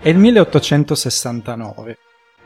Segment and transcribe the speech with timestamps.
[0.00, 1.98] È il 1869.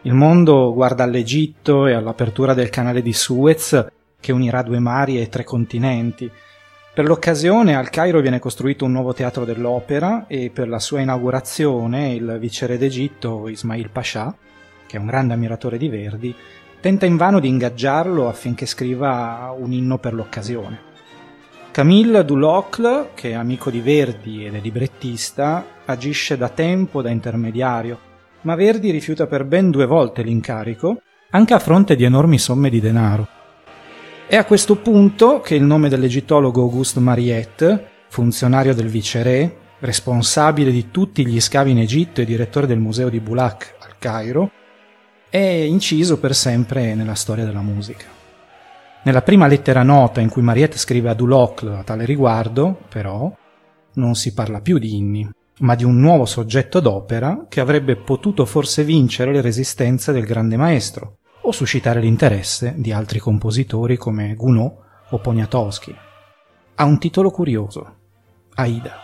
[0.02, 3.86] Il mondo guarda all'Egitto e all'apertura del canale di Suez
[4.18, 6.30] che unirà due mari e tre continenti.
[6.94, 12.14] Per l'occasione al Cairo viene costruito un nuovo teatro dell'opera e per la sua inaugurazione
[12.14, 14.34] il viceré d'Egitto Ismail Pasha,
[14.86, 16.34] che è un grande ammiratore di Verdi,
[16.80, 20.91] tenta invano di ingaggiarlo affinché scriva un inno per l'occasione.
[21.72, 27.98] Camille Dulocle, che è amico di Verdi ed è librettista, agisce da tempo da intermediario,
[28.42, 32.78] ma Verdi rifiuta per ben due volte l'incarico, anche a fronte di enormi somme di
[32.78, 33.26] denaro.
[34.26, 40.90] È a questo punto che il nome dell'egittologo Auguste Mariette, funzionario del viceré, responsabile di
[40.90, 44.50] tutti gli scavi in Egitto e direttore del museo di Bulak al Cairo,
[45.30, 48.20] è inciso per sempre nella storia della musica.
[49.04, 53.32] Nella prima lettera nota in cui Mariette scrive a Dulocle a tale riguardo, però,
[53.94, 55.28] non si parla più di inni,
[55.58, 60.56] ma di un nuovo soggetto d'opera che avrebbe potuto forse vincere le resistenze del grande
[60.56, 64.72] maestro o suscitare l'interesse di altri compositori come Gounod
[65.10, 65.96] o Poniatowski.
[66.76, 67.96] Ha un titolo curioso,
[68.54, 68.98] Aida.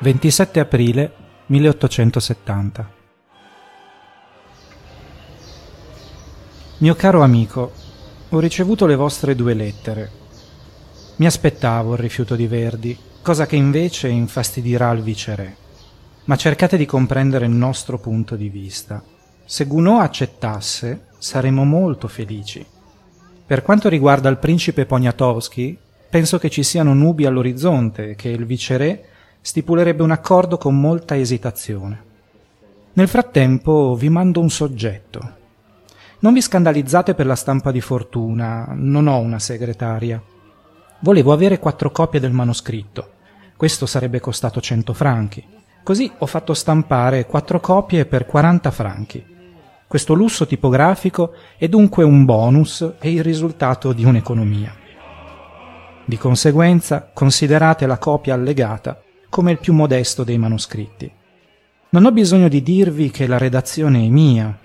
[0.00, 1.12] «27 aprile
[1.46, 3.00] 1870
[6.82, 7.70] Mio caro amico,
[8.30, 10.10] ho ricevuto le vostre due lettere.
[11.18, 15.54] Mi aspettavo il rifiuto di Verdi, cosa che invece infastidirà il viceré.
[16.24, 19.00] Ma cercate di comprendere il nostro punto di vista.
[19.44, 22.66] Se Gounod accettasse, saremmo molto felici.
[23.46, 25.78] Per quanto riguarda il principe Poniatowski,
[26.10, 29.04] penso che ci siano nubi all'orizzonte e che il viceré
[29.40, 32.02] stipulerebbe un accordo con molta esitazione.
[32.94, 35.40] Nel frattempo vi mando un soggetto,
[36.22, 40.22] non vi scandalizzate per la stampa di fortuna, non ho una segretaria.
[41.00, 43.14] Volevo avere quattro copie del manoscritto.
[43.56, 45.44] Questo sarebbe costato cento franchi.
[45.82, 49.24] Così ho fatto stampare quattro copie per 40 franchi.
[49.88, 54.72] Questo lusso tipografico è dunque un bonus e il risultato di un'economia.
[56.04, 61.10] Di conseguenza considerate la copia allegata come il più modesto dei manoscritti.
[61.88, 64.56] Non ho bisogno di dirvi che la redazione è mia,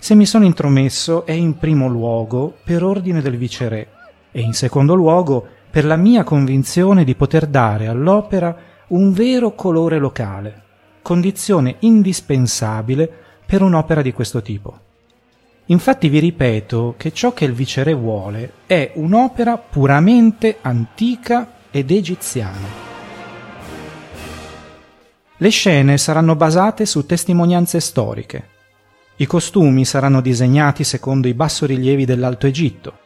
[0.00, 3.88] se mi sono intromesso è in primo luogo per ordine del viceré
[4.32, 8.56] e in secondo luogo per la mia convinzione di poter dare all'opera
[8.88, 10.62] un vero colore locale,
[11.02, 13.12] condizione indispensabile
[13.44, 14.78] per un'opera di questo tipo.
[15.66, 22.88] Infatti vi ripeto che ciò che il viceré vuole è un'opera puramente antica ed egiziana.
[25.36, 28.58] Le scene saranno basate su testimonianze storiche,
[29.20, 32.98] i costumi saranno disegnati secondo i bassorilievi dell'Alto Egitto.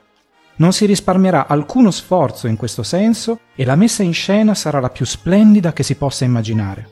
[0.57, 4.91] Non si risparmierà alcuno sforzo in questo senso e la messa in scena sarà la
[4.91, 6.89] più splendida che si possa immaginare.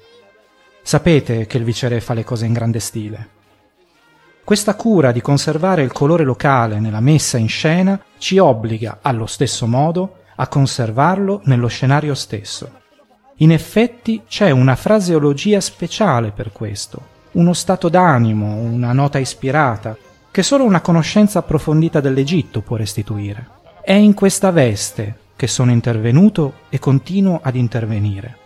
[0.83, 3.29] Sapete che il viceré fa le cose in grande stile.
[4.43, 9.69] Questa cura di conservare il colore locale nella messa in scena ci obbliga, allo stesso
[9.69, 12.81] modo, a conservarlo nello scenario stesso.
[13.37, 19.97] In effetti c'è una fraseologia speciale per questo, uno stato d'animo, una nota ispirata,
[20.31, 23.47] che solo una conoscenza approfondita dell'Egitto può restituire.
[23.83, 28.37] È in questa veste che sono intervenuto e continuo ad intervenire.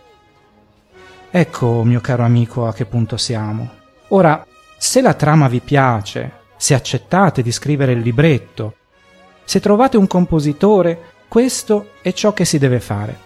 [1.29, 3.69] Ecco, mio caro amico, a che punto siamo.
[4.09, 4.45] Ora,
[4.77, 8.75] se la trama vi piace, se accettate di scrivere il libretto,
[9.43, 13.25] se trovate un compositore, questo è ciò che si deve fare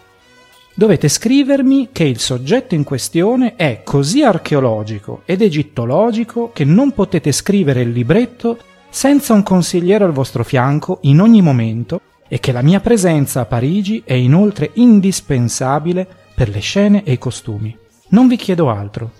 [0.73, 7.31] dovete scrivermi che il soggetto in questione è così archeologico ed egittologico che non potete
[7.31, 8.57] scrivere il libretto
[8.89, 13.45] senza un consigliere al vostro fianco in ogni momento e che la mia presenza a
[13.45, 17.77] Parigi è inoltre indispensabile per le scene e i costumi.
[18.09, 19.11] Non vi chiedo altro.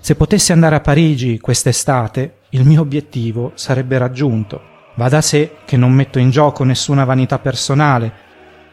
[0.00, 4.60] Se potessi andare a Parigi quest'estate, il mio obiettivo sarebbe raggiunto.
[4.94, 8.26] Va da sé che non metto in gioco nessuna vanità personale,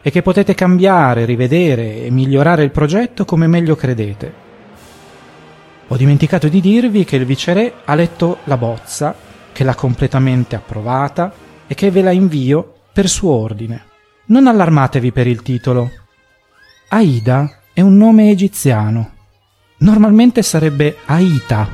[0.06, 4.32] e che potete cambiare, rivedere e migliorare il progetto come meglio credete.
[5.88, 9.16] Ho dimenticato di dirvi che il viceré ha letto la bozza,
[9.52, 11.32] che l'ha completamente approvata
[11.66, 13.82] e che ve la invio per suo ordine.
[14.26, 15.90] Non allarmatevi per il titolo.
[16.90, 19.10] Aida è un nome egiziano.
[19.78, 21.68] Normalmente sarebbe Aita,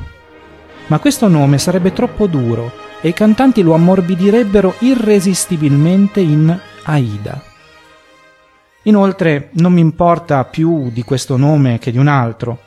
[0.87, 7.51] ma questo nome sarebbe troppo duro e i cantanti lo ammorbidirebbero irresistibilmente in Aida.
[8.83, 12.59] Inoltre non mi importa più di questo nome che di un altro.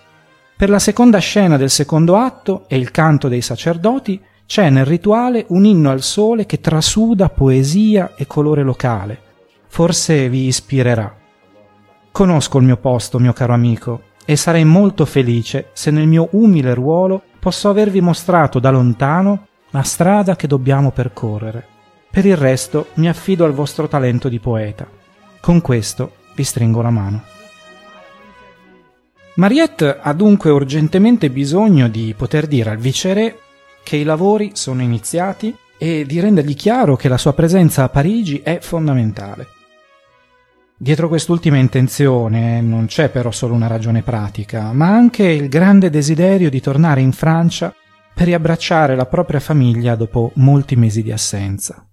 [0.57, 5.45] Per la seconda scena del secondo atto e il canto dei sacerdoti c'è nel rituale
[5.49, 9.21] un inno al sole che trasuda poesia e colore locale.
[9.67, 11.15] Forse vi ispirerà.
[12.11, 16.73] Conosco il mio posto, mio caro amico, e sarei molto felice se nel mio umile
[16.73, 21.67] ruolo posso avervi mostrato da lontano la strada che dobbiamo percorrere.
[22.11, 24.89] Per il resto mi affido al vostro talento di poeta.
[25.47, 27.23] Con questo vi stringo la mano.
[29.37, 33.39] Mariette ha dunque urgentemente bisogno di poter dire al viceré
[33.85, 38.41] che i lavori sono iniziati e di rendergli chiaro che la sua presenza a Parigi
[38.41, 39.47] è fondamentale.
[40.77, 46.51] Dietro quest'ultima intenzione non c'è però solo una ragione pratica, ma anche il grande desiderio
[46.51, 47.73] di tornare in Francia
[48.13, 51.87] per riabbracciare la propria famiglia dopo molti mesi di assenza.